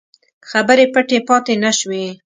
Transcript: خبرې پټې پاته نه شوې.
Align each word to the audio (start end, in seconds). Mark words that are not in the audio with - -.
خبرې 0.49 0.85
پټې 0.93 1.19
پاته 1.27 1.53
نه 1.63 1.71
شوې. 1.79 2.05